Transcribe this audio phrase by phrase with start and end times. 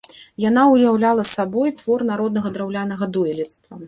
[0.43, 3.73] Яна ўяўляла сабой твор народнага драўлянага дойлідства.